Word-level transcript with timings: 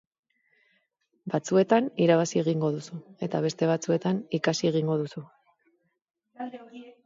Batzuetan 1.33 1.89
irabazi 2.07 2.41
egingo 2.43 2.73
duzu 2.79 2.99
eta 3.29 3.43
beste 3.49 3.69
batzuetan 3.75 4.25
ikasi 4.41 4.73
egingo 4.73 4.99
duzu. 5.07 5.27